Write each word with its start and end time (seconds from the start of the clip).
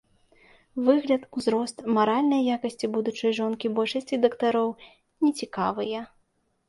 Выгляд, 0.87 1.27
узрост, 1.39 1.77
маральныя 1.97 2.47
якасці 2.57 2.89
будучай 2.97 3.37
жонкі 3.41 3.67
большасці 3.81 4.15
дактароў 4.25 4.69
не 5.27 5.31
цікавыя. 5.43 5.99